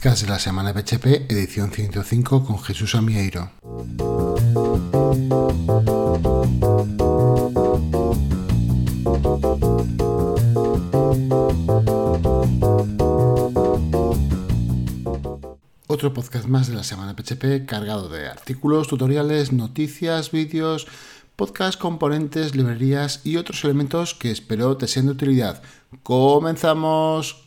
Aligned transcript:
podcast 0.00 0.22
de 0.22 0.28
la 0.30 0.38
semana 0.38 0.72
PHP, 0.72 1.30
edición 1.30 1.70
105 1.72 2.42
con 2.46 2.58
Jesús 2.58 2.94
Amieiro. 2.94 3.50
Otro 15.86 16.14
podcast 16.14 16.46
más 16.46 16.68
de 16.68 16.76
la 16.76 16.82
semana 16.82 17.14
PHP 17.14 17.66
cargado 17.66 18.08
de 18.08 18.26
artículos, 18.26 18.88
tutoriales, 18.88 19.52
noticias, 19.52 20.30
vídeos, 20.30 20.86
podcast, 21.36 21.78
componentes, 21.78 22.56
librerías 22.56 23.20
y 23.24 23.36
otros 23.36 23.62
elementos 23.64 24.14
que 24.14 24.30
espero 24.30 24.78
te 24.78 24.88
sean 24.88 25.04
de 25.04 25.12
utilidad. 25.12 25.60
¡Comenzamos! 26.02 27.44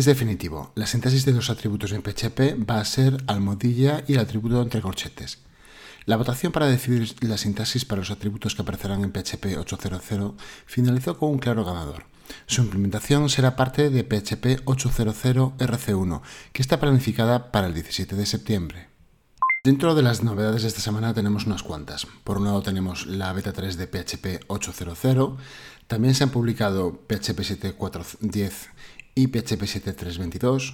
Es 0.00 0.06
definitivo, 0.06 0.72
la 0.76 0.86
sintaxis 0.86 1.26
de 1.26 1.32
los 1.32 1.50
atributos 1.50 1.92
en 1.92 2.00
PHP 2.00 2.66
va 2.66 2.80
a 2.80 2.84
ser 2.86 3.22
almohadilla 3.26 4.02
y 4.08 4.14
el 4.14 4.20
atributo 4.20 4.62
entre 4.62 4.80
corchetes. 4.80 5.40
La 6.06 6.16
votación 6.16 6.52
para 6.52 6.68
decidir 6.68 7.14
la 7.20 7.36
sintaxis 7.36 7.84
para 7.84 8.00
los 8.00 8.10
atributos 8.10 8.54
que 8.54 8.62
aparecerán 8.62 9.04
en 9.04 9.12
PHP 9.12 9.58
8.0.0 9.58 10.36
finalizó 10.64 11.18
con 11.18 11.32
un 11.32 11.38
claro 11.38 11.66
ganador. 11.66 12.04
Su 12.46 12.62
implementación 12.62 13.28
será 13.28 13.56
parte 13.56 13.90
de 13.90 14.02
PHP 14.02 14.64
8.0.0 14.64 15.58
RC1, 15.58 16.22
que 16.54 16.62
está 16.62 16.80
planificada 16.80 17.52
para 17.52 17.66
el 17.66 17.74
17 17.74 18.16
de 18.16 18.24
septiembre. 18.24 18.88
Dentro 19.62 19.94
de 19.94 20.02
las 20.02 20.22
novedades 20.22 20.62
de 20.62 20.68
esta 20.68 20.80
semana 20.80 21.12
tenemos 21.12 21.44
unas 21.44 21.62
cuantas. 21.62 22.06
Por 22.24 22.38
un 22.38 22.46
lado 22.46 22.62
tenemos 22.62 23.04
la 23.04 23.30
beta 23.34 23.52
3 23.52 23.76
de 23.76 23.86
PHP 23.86 24.46
8.0.0, 24.48 25.36
también 25.86 26.14
se 26.14 26.24
han 26.24 26.30
publicado 26.30 26.92
PHP 27.06 27.40
7.4.10 27.40 28.52
y 29.14 29.26
PHP 29.26 29.62
7.3.22, 29.62 30.72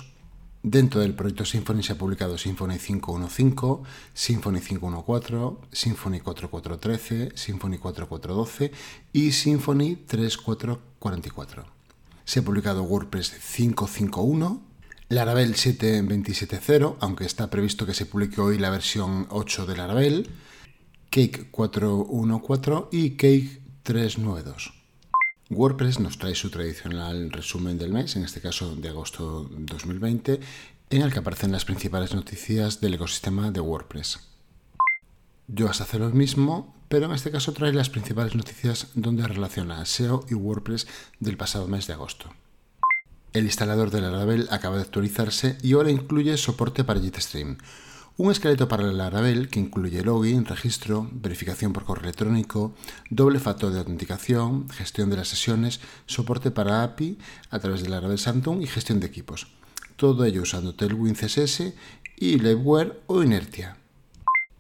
Dentro 0.62 1.01
del 1.01 1.15
proyecto 1.15 1.45
Symfony 1.45 1.83
se 1.83 1.93
ha 1.93 1.98
publicado 1.98 2.37
Symfony 2.39 2.75
5.1.5, 2.75 3.83
Symfony 4.15 4.59
5.1.4, 4.59 5.59
Symfony 5.71 6.21
4.4.13, 6.21 7.37
Symfony 7.37 7.78
4.4.12 7.78 8.71
y 9.12 9.31
Symfony 9.31 9.97
3.4.44. 10.09 11.65
Se 12.25 12.41
ha 12.41 12.43
publicado 12.43 12.83
WordPress 12.83 13.33
5.5.1, 13.33 14.61
Laravel 15.09 15.55
7.27.0, 15.55 16.97
aunque 16.99 17.25
está 17.25 17.49
previsto 17.49 17.87
que 17.87 17.95
se 17.95 18.07
publique 18.07 18.41
hoy 18.41 18.59
la 18.59 18.71
versión 18.71 19.29
8 19.31 19.65
de 19.65 19.77
Laravel, 19.77 20.31
Cake 21.11 21.53
4.1.4 21.53 22.89
y 22.91 23.11
Cake 23.11 23.62
3.9.2. 23.84 24.73
WordPress 25.51 26.01
nos 26.01 26.19
trae 26.19 26.34
su 26.34 26.51
tradicional 26.51 27.31
resumen 27.31 27.79
del 27.79 27.93
mes, 27.93 28.17
en 28.17 28.25
este 28.25 28.41
caso 28.41 28.75
de 28.75 28.89
agosto 28.89 29.49
2020, 29.49 30.41
en 30.91 31.03
el 31.03 31.12
que 31.12 31.21
aparecen 31.21 31.53
las 31.53 31.65
principales 31.65 32.12
noticias 32.12 32.81
del 32.81 32.95
ecosistema 32.95 33.53
de 33.53 33.61
WordPress. 33.61 34.19
Yoast 35.47 35.83
hace 35.83 36.01
lo 36.01 36.11
mismo, 36.11 36.75
pero 36.89 37.07
en 37.07 37.12
este 37.12 37.31
caso 37.31 37.53
trae 37.53 37.73
las 37.73 37.91
principales 37.91 38.34
noticias 38.34 38.89
donde 38.95 39.29
relaciona 39.29 39.87
SEO 39.87 40.27
y 40.29 40.34
WordPress 40.34 40.89
del 41.21 41.37
pasado 41.37 41.69
mes 41.69 41.87
de 41.87 41.93
agosto. 41.93 42.29
El 43.37 43.45
instalador 43.45 43.91
de 43.91 44.01
Laravel 44.01 44.48
acaba 44.51 44.77
de 44.77 44.83
actualizarse 44.83 45.59
y 45.62 45.75
ahora 45.75 45.91
incluye 45.91 46.39
soporte 46.39 46.84
para 46.84 47.01
JetStream, 47.01 47.59
un 48.17 48.31
esqueleto 48.31 48.67
para 48.67 48.84
el 48.84 48.97
Laravel 48.97 49.51
que 49.51 49.61
incluye 49.61 50.03
login, 50.03 50.47
registro, 50.47 51.06
verificación 51.12 51.75
por 51.75 51.84
correo 51.84 52.05
electrónico, 52.05 52.75
doble 53.10 53.38
factor 53.38 53.75
de 53.75 53.81
autenticación, 53.81 54.71
gestión 54.71 55.10
de 55.10 55.16
las 55.19 55.28
sesiones, 55.28 55.81
soporte 56.06 56.50
para 56.50 56.83
API 56.83 57.19
a 57.50 57.59
través 57.59 57.83
del 57.83 57.91
Laravel 57.91 58.19
Samsung 58.19 58.62
y 58.62 58.66
gestión 58.69 59.00
de 59.00 59.09
equipos. 59.09 59.49
Todo 59.97 60.25
ello 60.25 60.41
usando 60.41 60.75
Tailwind 60.75 61.19
CSS 61.19 61.75
y 62.16 62.39
Liveware 62.39 63.03
o 63.06 63.22
Inertia. 63.22 63.77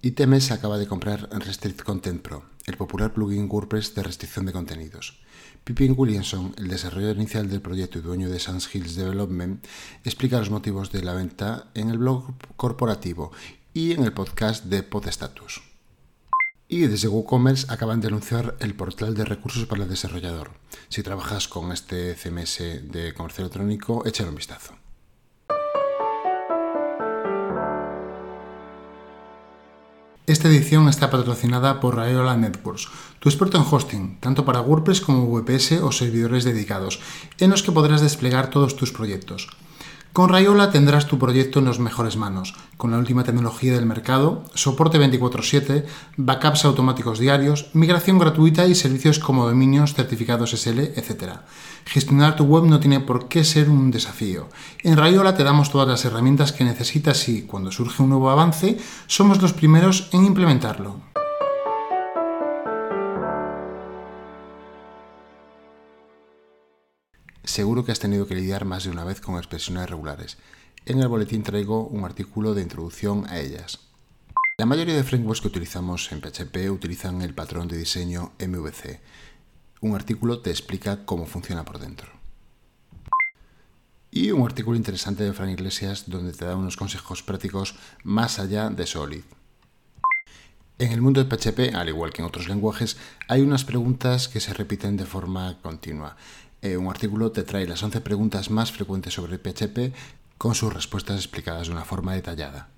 ITMS 0.02 0.50
acaba 0.50 0.76
de 0.76 0.86
comprar 0.86 1.30
Restrict 1.32 1.80
Content 1.80 2.20
Pro, 2.20 2.44
el 2.66 2.76
popular 2.76 3.14
plugin 3.14 3.48
WordPress 3.50 3.94
de 3.94 4.02
restricción 4.02 4.44
de 4.44 4.52
contenidos. 4.52 5.16
Pippin 5.66 5.96
Williamson, 5.96 6.54
el 6.58 6.68
desarrollador 6.68 7.16
inicial 7.16 7.50
del 7.50 7.60
proyecto 7.60 7.98
y 7.98 8.02
dueño 8.02 8.30
de 8.30 8.38
Sans 8.38 8.72
Hills 8.72 8.94
Development, 8.94 9.66
explica 10.04 10.38
los 10.38 10.48
motivos 10.48 10.92
de 10.92 11.02
la 11.02 11.12
venta 11.12 11.70
en 11.74 11.90
el 11.90 11.98
blog 11.98 12.34
corporativo 12.54 13.32
y 13.74 13.90
en 13.90 14.04
el 14.04 14.12
podcast 14.12 14.66
de 14.66 14.84
Podstatus. 14.84 15.64
Y 16.68 16.82
desde 16.82 17.08
WooCommerce 17.08 17.66
acaban 17.68 18.00
de 18.00 18.06
anunciar 18.06 18.54
el 18.60 18.76
portal 18.76 19.16
de 19.16 19.24
recursos 19.24 19.66
para 19.66 19.82
el 19.82 19.88
desarrollador. 19.88 20.52
Si 20.88 21.02
trabajas 21.02 21.48
con 21.48 21.72
este 21.72 22.14
CMS 22.14 22.58
de 22.84 23.12
comercio 23.16 23.42
electrónico, 23.42 24.06
échale 24.06 24.28
un 24.28 24.36
vistazo. 24.36 24.85
Esta 30.36 30.48
edición 30.48 30.86
está 30.90 31.08
patrocinada 31.08 31.80
por 31.80 31.96
Rayola 31.96 32.36
Networks, 32.36 32.88
tu 33.20 33.30
experto 33.30 33.56
en 33.56 33.64
hosting, 33.64 34.18
tanto 34.20 34.44
para 34.44 34.60
WordPress 34.60 35.00
como 35.00 35.32
VPS 35.32 35.80
o 35.80 35.90
servidores 35.92 36.44
dedicados, 36.44 37.00
en 37.38 37.48
los 37.48 37.62
que 37.62 37.72
podrás 37.72 38.02
desplegar 38.02 38.50
todos 38.50 38.76
tus 38.76 38.92
proyectos. 38.92 39.48
Con 40.16 40.30
Rayola 40.30 40.70
tendrás 40.70 41.08
tu 41.08 41.18
proyecto 41.18 41.58
en 41.58 41.66
las 41.66 41.78
mejores 41.78 42.16
manos, 42.16 42.54
con 42.78 42.90
la 42.90 42.96
última 42.96 43.22
tecnología 43.22 43.74
del 43.74 43.84
mercado, 43.84 44.44
soporte 44.54 44.98
24/7, 44.98 45.84
backups 46.16 46.64
automáticos 46.64 47.18
diarios, 47.18 47.68
migración 47.74 48.18
gratuita 48.18 48.66
y 48.66 48.74
servicios 48.74 49.18
como 49.18 49.46
dominios, 49.46 49.92
certificados 49.92 50.54
SL, 50.54 50.94
etc. 50.96 51.40
Gestionar 51.84 52.34
tu 52.34 52.44
web 52.44 52.64
no 52.64 52.80
tiene 52.80 53.00
por 53.00 53.28
qué 53.28 53.44
ser 53.44 53.68
un 53.68 53.90
desafío. 53.90 54.48
En 54.82 54.96
Rayola 54.96 55.36
te 55.36 55.44
damos 55.44 55.70
todas 55.70 55.86
las 55.86 56.06
herramientas 56.06 56.52
que 56.52 56.64
necesitas 56.64 57.28
y, 57.28 57.42
cuando 57.42 57.70
surge 57.70 58.02
un 58.02 58.08
nuevo 58.08 58.30
avance, 58.30 58.78
somos 59.06 59.42
los 59.42 59.52
primeros 59.52 60.08
en 60.12 60.24
implementarlo. 60.24 61.15
Seguro 67.56 67.86
que 67.86 67.92
has 67.92 68.00
tenido 68.00 68.26
que 68.26 68.34
lidiar 68.34 68.66
más 68.66 68.84
de 68.84 68.90
una 68.90 69.02
vez 69.02 69.22
con 69.22 69.38
expresiones 69.38 69.88
regulares. 69.88 70.36
En 70.84 71.00
el 71.00 71.08
boletín 71.08 71.42
traigo 71.42 71.86
un 71.86 72.04
artículo 72.04 72.52
de 72.52 72.60
introducción 72.60 73.26
a 73.30 73.38
ellas. 73.40 73.78
La 74.58 74.66
mayoría 74.66 74.94
de 74.94 75.02
frameworks 75.02 75.40
que 75.40 75.48
utilizamos 75.48 76.12
en 76.12 76.20
PHP 76.20 76.70
utilizan 76.70 77.22
el 77.22 77.32
patrón 77.32 77.66
de 77.66 77.78
diseño 77.78 78.32
MVC. 78.46 79.00
Un 79.80 79.94
artículo 79.94 80.40
te 80.40 80.50
explica 80.50 81.06
cómo 81.06 81.24
funciona 81.24 81.64
por 81.64 81.78
dentro. 81.78 82.12
Y 84.10 84.32
un 84.32 84.44
artículo 84.44 84.76
interesante 84.76 85.24
de 85.24 85.32
Frank 85.32 85.52
Iglesias 85.52 86.04
donde 86.08 86.34
te 86.34 86.44
da 86.44 86.56
unos 86.56 86.76
consejos 86.76 87.22
prácticos 87.22 87.74
más 88.04 88.38
allá 88.38 88.68
de 88.68 88.84
Solid. 88.84 89.24
En 90.78 90.92
el 90.92 91.00
mundo 91.00 91.24
de 91.24 91.34
PHP, 91.34 91.74
al 91.74 91.88
igual 91.88 92.12
que 92.12 92.20
en 92.20 92.28
otros 92.28 92.48
lenguajes, 92.48 92.98
hay 93.28 93.40
unas 93.40 93.64
preguntas 93.64 94.28
que 94.28 94.40
se 94.40 94.52
repiten 94.52 94.98
de 94.98 95.06
forma 95.06 95.56
continua. 95.62 96.18
Eh, 96.66 96.76
un 96.76 96.88
artículo 96.88 97.30
te 97.30 97.44
trae 97.44 97.64
las 97.64 97.80
11 97.80 98.00
preguntas 98.00 98.50
más 98.50 98.72
frecuentes 98.72 99.14
sobre 99.14 99.38
PHP 99.38 99.94
con 100.36 100.56
sus 100.56 100.72
respuestas 100.74 101.16
explicadas 101.16 101.68
de 101.68 101.72
una 101.72 101.84
forma 101.84 102.14
detallada. 102.14 102.70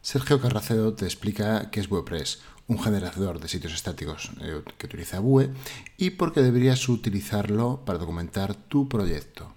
Sergio 0.00 0.40
Carracedo 0.40 0.94
te 0.94 1.04
explica 1.04 1.70
qué 1.72 1.80
es 1.80 1.90
WordPress, 1.90 2.42
un 2.68 2.80
generador 2.80 3.40
de 3.40 3.48
sitios 3.48 3.74
estáticos 3.74 4.30
eh, 4.40 4.62
que 4.78 4.86
utiliza 4.86 5.18
Vue 5.18 5.50
y 5.96 6.10
por 6.10 6.32
qué 6.32 6.40
deberías 6.40 6.88
utilizarlo 6.88 7.82
para 7.84 7.98
documentar 7.98 8.54
tu 8.54 8.88
proyecto. 8.88 9.52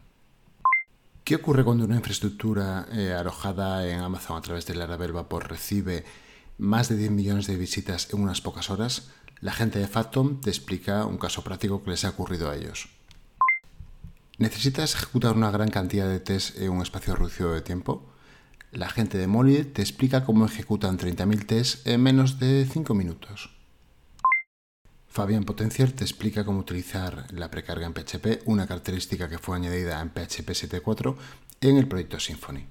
¿Qué 1.23 1.35
ocurre 1.35 1.63
cuando 1.63 1.85
una 1.85 1.97
infraestructura 1.97 2.88
eh, 2.91 3.13
alojada 3.13 3.88
en 3.88 4.00
Amazon 4.00 4.38
a 4.38 4.41
través 4.41 4.65
de 4.65 4.73
Laravel 4.73 5.12
Vapor 5.12 5.47
recibe 5.47 6.06
más 6.57 6.89
de 6.89 6.97
10 6.97 7.12
millones 7.12 7.45
de 7.45 7.56
visitas 7.56 8.12
en 8.12 8.19
unas 8.19 8.41
pocas 8.41 8.71
horas? 8.71 9.09
La 9.41 9.53
gente 9.53 9.77
de 9.77 9.88
Fathom 9.88 10.41
te 10.41 10.50
explica 10.50 11.06
un 11.06 11.19
caso 11.19 11.44
práctico 11.44 11.83
que 11.83 11.91
les 11.91 12.03
ha 12.03 12.09
ocurrido 12.09 12.50
a 12.50 12.56
ellos. 12.56 12.96
¿Necesitas 14.39 14.94
ejecutar 14.94 15.36
una 15.36 15.50
gran 15.50 15.69
cantidad 15.69 16.07
de 16.07 16.19
tests 16.19 16.62
en 16.62 16.69
un 16.69 16.84
espacio 16.84 17.16
reducido 17.16 17.54
de 17.54 17.62
tiempo? 17.62 18.06
La 18.72 18.88
gente 18.88 19.18
de 19.18 19.25
Molly 19.25 19.63
te 19.63 19.81
explica 19.81 20.25
cómo 20.25 20.45
ejecutan 20.45 21.00
30.000 21.00 21.45
tests 21.48 21.88
en 21.88 22.04
menos 22.04 22.38
de 22.38 22.68
5 22.72 22.94
minutos. 22.94 23.50
Fabián 25.07 25.44
Potencier 25.44 25.92
te 25.92 26.04
explica 26.04 26.45
cómo 26.45 26.60
utilizar 26.60 27.25
la 27.34 27.50
precarga 27.50 27.88
en 27.88 27.94
PHP, 27.94 28.44
una 28.45 28.68
característica 28.68 29.28
que 29.28 29.39
fue 29.39 29.56
añadida 29.56 30.00
en 30.01 30.10
PHP 30.10 30.50
7.4 30.50 31.16
en 31.62 31.78
el 31.78 31.88
proyecto 31.88 32.19
Symfony. 32.19 32.68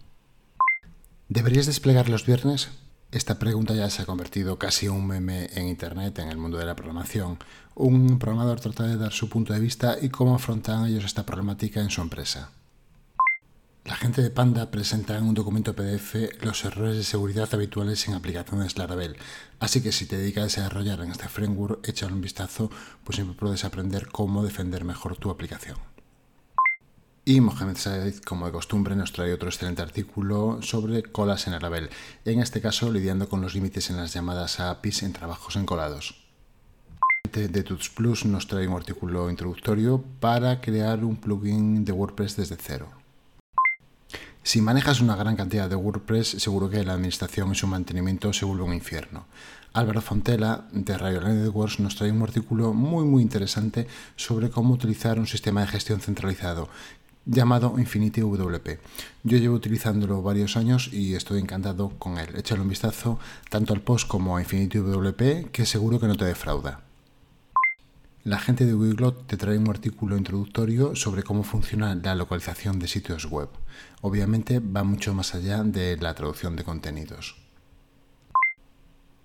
¿Deberías 1.28 1.66
desplegar 1.66 2.08
los 2.08 2.24
viernes? 2.24 2.68
Esta 3.12 3.38
pregunta 3.38 3.74
ya 3.74 3.88
se 3.88 4.02
ha 4.02 4.06
convertido 4.06 4.58
casi 4.58 4.88
un 4.88 5.06
meme 5.06 5.48
en 5.54 5.68
Internet, 5.68 6.18
en 6.18 6.28
el 6.28 6.38
mundo 6.38 6.58
de 6.58 6.66
la 6.66 6.74
programación. 6.74 7.38
Un 7.74 8.18
programador 8.18 8.60
trata 8.60 8.84
de 8.84 8.96
dar 8.96 9.12
su 9.12 9.28
punto 9.28 9.52
de 9.52 9.60
vista 9.60 9.96
y 10.00 10.08
cómo 10.08 10.34
afrontan 10.34 10.86
ellos 10.86 11.04
esta 11.04 11.24
problemática 11.24 11.80
en 11.80 11.90
su 11.90 12.00
empresa. 12.00 12.50
La 13.84 13.94
gente 13.94 14.20
de 14.20 14.30
Panda 14.30 14.72
presenta 14.72 15.16
en 15.16 15.24
un 15.24 15.34
documento 15.34 15.76
PDF 15.76 16.42
los 16.42 16.64
errores 16.64 16.96
de 16.96 17.04
seguridad 17.04 17.48
habituales 17.52 18.08
en 18.08 18.14
aplicaciones 18.14 18.76
Laravel, 18.76 19.16
así 19.60 19.80
que 19.80 19.92
si 19.92 20.06
te 20.06 20.16
dedicas 20.16 20.42
a 20.42 20.62
desarrollar 20.62 21.00
en 21.00 21.12
este 21.12 21.28
framework, 21.28 21.88
échale 21.88 22.12
un 22.12 22.20
vistazo, 22.20 22.68
pues 23.04 23.14
siempre 23.14 23.36
puedes 23.38 23.64
aprender 23.64 24.08
cómo 24.08 24.42
defender 24.42 24.84
mejor 24.84 25.16
tu 25.16 25.30
aplicación. 25.30 25.76
Y 27.28 27.40
Mohamed 27.40 27.76
Said, 27.76 28.18
como 28.18 28.46
de 28.46 28.52
costumbre, 28.52 28.94
nos 28.94 29.12
trae 29.12 29.32
otro 29.32 29.48
excelente 29.48 29.82
artículo 29.82 30.60
sobre 30.62 31.02
colas 31.02 31.46
en 31.46 31.54
Laravel, 31.54 31.90
en 32.24 32.40
este 32.40 32.60
caso 32.60 32.90
lidiando 32.90 33.28
con 33.28 33.42
los 33.42 33.52
límites 33.54 33.90
en 33.90 33.96
las 33.96 34.14
llamadas 34.14 34.60
a 34.60 34.70
APIs 34.70 35.02
en 35.02 35.12
trabajos 35.12 35.56
encolados 35.56 36.26
de 37.36 37.62
Tuts 37.62 37.90
Plus 37.90 38.24
nos 38.24 38.46
trae 38.46 38.66
un 38.66 38.74
artículo 38.74 39.28
introductorio 39.28 40.02
para 40.20 40.60
crear 40.60 41.04
un 41.04 41.16
plugin 41.16 41.84
de 41.84 41.92
WordPress 41.92 42.36
desde 42.36 42.56
cero. 42.56 42.88
Si 44.42 44.62
manejas 44.62 45.00
una 45.00 45.16
gran 45.16 45.36
cantidad 45.36 45.68
de 45.68 45.76
WordPress, 45.76 46.28
seguro 46.28 46.70
que 46.70 46.84
la 46.84 46.94
administración 46.94 47.52
y 47.52 47.54
su 47.54 47.66
mantenimiento 47.66 48.32
se 48.32 48.46
vuelve 48.46 48.62
un 48.62 48.72
infierno. 48.72 49.26
Álvaro 49.72 50.00
Fontela, 50.00 50.66
de 50.72 50.96
Radio 50.96 51.20
Networks, 51.20 51.80
nos 51.80 51.96
trae 51.96 52.10
un 52.10 52.22
artículo 52.22 52.72
muy 52.72 53.04
muy 53.04 53.22
interesante 53.22 53.86
sobre 54.14 54.48
cómo 54.48 54.72
utilizar 54.72 55.18
un 55.18 55.26
sistema 55.26 55.60
de 55.60 55.66
gestión 55.66 56.00
centralizado 56.00 56.70
llamado 57.26 57.74
Infinity 57.78 58.22
WP. 58.22 58.78
Yo 59.24 59.36
llevo 59.38 59.56
utilizándolo 59.56 60.22
varios 60.22 60.56
años 60.56 60.90
y 60.92 61.14
estoy 61.14 61.40
encantado 61.40 61.90
con 61.98 62.18
él. 62.18 62.34
Échale 62.36 62.62
un 62.62 62.68
vistazo 62.68 63.18
tanto 63.50 63.74
al 63.74 63.82
post 63.82 64.08
como 64.08 64.36
a 64.36 64.40
Infinity 64.40 64.78
WP, 64.78 65.50
que 65.50 65.66
seguro 65.66 66.00
que 66.00 66.06
no 66.06 66.16
te 66.16 66.24
defrauda. 66.24 66.80
La 68.22 68.38
gente 68.38 68.64
de 68.64 68.74
Wiglot 68.74 69.26
te 69.26 69.36
trae 69.36 69.56
un 69.58 69.68
artículo 69.68 70.16
introductorio 70.16 70.96
sobre 70.96 71.22
cómo 71.22 71.44
funciona 71.44 71.94
la 71.94 72.14
localización 72.14 72.78
de 72.78 72.88
sitios 72.88 73.26
web. 73.26 73.48
Obviamente 74.00 74.58
va 74.58 74.82
mucho 74.82 75.14
más 75.14 75.34
allá 75.34 75.62
de 75.62 75.96
la 75.96 76.14
traducción 76.14 76.56
de 76.56 76.64
contenidos. 76.64 77.36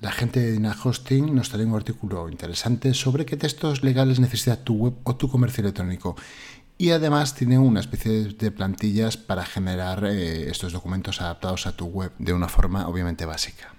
La 0.01 0.11
gente 0.11 0.39
de 0.39 0.51
Dina 0.51 0.75
Hosting 0.83 1.35
nos 1.35 1.49
trae 1.49 1.63
un 1.63 1.75
artículo 1.75 2.27
interesante 2.27 2.95
sobre 2.95 3.23
qué 3.23 3.37
textos 3.37 3.83
legales 3.83 4.19
necesita 4.19 4.63
tu 4.63 4.73
web 4.75 4.93
o 5.03 5.15
tu 5.15 5.29
comercio 5.29 5.61
electrónico. 5.61 6.15
Y 6.81 6.89
además 6.89 7.35
tiene 7.35 7.59
una 7.59 7.79
especie 7.79 8.23
de 8.23 8.49
plantillas 8.49 9.15
para 9.15 9.45
generar 9.45 10.03
eh, 10.03 10.49
estos 10.49 10.73
documentos 10.73 11.21
adaptados 11.21 11.67
a 11.67 11.75
tu 11.77 11.85
web 11.85 12.11
de 12.17 12.33
una 12.33 12.47
forma 12.47 12.87
obviamente 12.87 13.23
básica. 13.23 13.75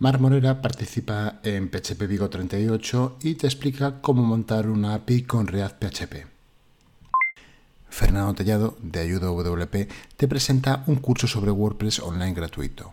Mar 0.00 0.20
Morera 0.20 0.60
participa 0.60 1.40
en 1.42 1.70
PHP 1.70 2.06
Vigo 2.06 2.28
38 2.28 3.16
y 3.22 3.36
te 3.36 3.46
explica 3.46 4.02
cómo 4.02 4.22
montar 4.22 4.68
una 4.68 4.92
API 4.92 5.22
con 5.22 5.46
React 5.46 5.82
PHP. 5.82 6.26
Fernando 7.88 8.34
Tellado, 8.34 8.76
de 8.82 9.00
Ayuda 9.00 9.28
WP, 9.28 9.88
te 10.18 10.28
presenta 10.28 10.84
un 10.88 10.96
curso 10.96 11.26
sobre 11.26 11.52
WordPress 11.52 12.00
online 12.00 12.34
gratuito. 12.34 12.92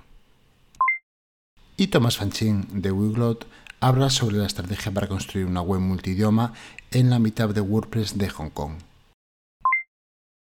Y 1.75 1.87
Tomás 1.87 2.15
Fanchín, 2.15 2.65
de 2.81 2.93
Wiglot, 2.93 3.45
habla 3.79 4.09
sobre 4.09 4.37
la 4.37 4.45
estrategia 4.45 4.91
para 4.91 5.07
construir 5.07 5.45
una 5.45 5.61
web 5.61 5.79
multidioma 5.79 6.53
en 6.91 7.09
la 7.09 7.19
mitad 7.19 7.49
de 7.49 7.61
WordPress 7.61 8.17
de 8.17 8.29
Hong 8.29 8.49
Kong. 8.49 8.73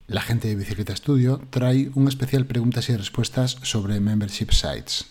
La 0.06 0.20
gente 0.20 0.48
de 0.48 0.54
Bicicleta 0.54 0.94
Studio 0.94 1.40
trae 1.50 1.90
un 1.94 2.06
especial 2.06 2.46
preguntas 2.46 2.88
y 2.88 2.96
respuestas 2.96 3.58
sobre 3.62 3.98
membership 3.98 4.52
sites. 4.52 5.10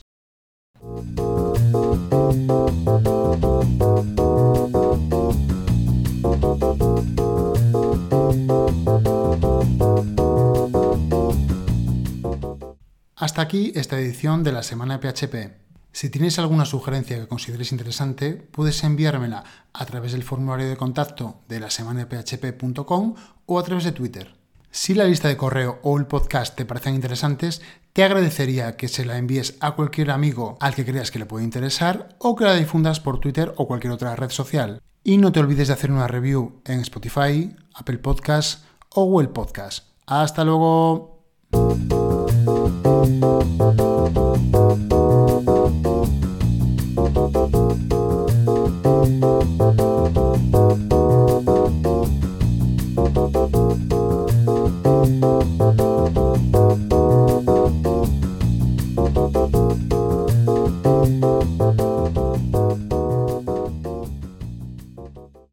Hasta 13.16 13.42
aquí 13.42 13.74
esta 13.76 14.00
edición 14.00 14.44
de 14.44 14.52
la 14.54 14.64
Semana 14.64 15.00
PHP. 15.02 15.65
Si 15.96 16.10
tienes 16.10 16.38
alguna 16.40 16.66
sugerencia 16.66 17.18
que 17.18 17.26
consideres 17.26 17.72
interesante, 17.72 18.34
puedes 18.34 18.84
enviármela 18.84 19.46
a 19.72 19.86
través 19.86 20.12
del 20.12 20.24
formulario 20.24 20.68
de 20.68 20.76
contacto 20.76 21.40
de 21.48 21.62
la 21.62 21.70
semanaphp.com 21.70 23.16
o 23.46 23.58
a 23.58 23.64
través 23.64 23.86
de 23.86 23.94
Twitter. 23.94 24.36
Si 24.70 24.94
la 24.94 25.06
lista 25.06 25.30
de 25.30 25.38
correo 25.38 25.80
o 25.84 25.98
el 25.98 26.06
podcast 26.06 26.54
te 26.58 26.66
parecen 26.66 26.96
interesantes, 26.96 27.62
te 27.94 28.04
agradecería 28.04 28.76
que 28.76 28.90
se 28.90 29.06
la 29.06 29.18
envíes 29.18 29.56
a 29.62 29.72
cualquier 29.72 30.12
amigo 30.12 30.58
al 30.60 30.76
que 30.76 30.84
creas 30.84 31.12
que 31.12 31.20
le 31.20 31.28
puede 31.28 31.46
interesar 31.46 32.10
o 32.20 32.36
que 32.36 32.44
la 32.44 32.56
difundas 32.56 33.00
por 33.00 33.22
Twitter 33.22 33.54
o 33.56 33.66
cualquier 33.66 33.94
otra 33.94 34.18
red 34.18 34.32
social. 34.32 34.82
Y 35.02 35.16
no 35.16 35.32
te 35.32 35.40
olvides 35.40 35.70
de 35.70 35.76
hacer 35.76 35.94
una 35.94 36.10
review 36.10 36.62
en 36.66 36.82
Spotify, 36.82 37.56
Apple 37.74 38.00
Podcasts 38.00 38.66
o 38.90 39.06
Google 39.06 39.30
Podcasts. 39.30 39.94
¡Hasta 40.08 40.44
luego! 40.44 41.24